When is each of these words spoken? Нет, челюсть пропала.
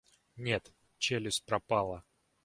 Нет, 0.35 0.73
челюсть 0.97 1.45
пропала. 1.45 2.03